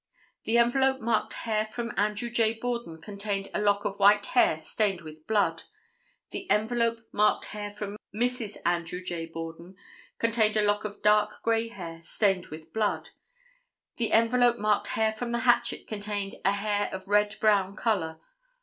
The 0.45 0.57
envelope 0.57 0.99
marked 0.99 1.33
hair 1.33 1.65
from 1.65 1.93
Andrew 1.95 2.31
J. 2.31 2.53
Borden, 2.53 2.99
contained 3.03 3.49
a 3.53 3.61
lock 3.61 3.85
of 3.85 3.99
white 3.99 4.25
hair 4.25 4.57
stained 4.57 5.01
with 5.01 5.27
blood. 5.27 5.61
The 6.31 6.49
envelope 6.49 7.01
marked 7.11 7.45
hair 7.45 7.69
from 7.69 7.97
Mrs. 8.11 8.57
Andrew 8.65 9.03
J. 9.03 9.27
Borden, 9.27 9.75
contained 10.17 10.57
a 10.57 10.63
lock 10.63 10.85
of 10.85 11.03
dark 11.03 11.43
gray 11.43 11.67
hair, 11.67 12.01
stained 12.01 12.47
with 12.47 12.73
blood. 12.73 13.11
The 13.97 14.11
envelope 14.11 14.57
marked 14.57 14.87
hair 14.87 15.11
from 15.11 15.33
the 15.33 15.39
hatchet, 15.45 15.85
contained 15.85 16.33
a 16.43 16.53
hair 16.53 16.89
of 16.91 17.07
red 17.07 17.35
brown 17.39 17.75
color. 17.75 18.19